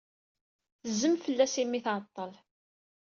Tezzem 0.81 1.15
fell-as 1.23 1.55
imi 1.61 1.75
ay 1.79 1.83
tɛeḍḍel. 1.85 2.33